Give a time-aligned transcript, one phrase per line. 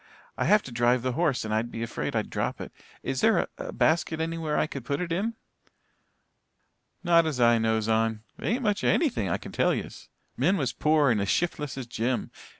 [0.35, 2.71] "I have to drive the horse and I'd be afraid I'd drop it.
[3.03, 5.35] Is there a a basket anywhere that I could put it in?"
[7.03, 8.23] "Not as I knows on.
[8.35, 10.09] There ain't much here of anything, I kin tell yez.
[10.35, 12.31] Min was pore and as shiftless as Jim.